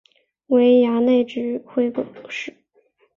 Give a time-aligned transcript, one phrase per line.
[0.47, 1.93] 为衙内指挥
[2.27, 2.55] 使。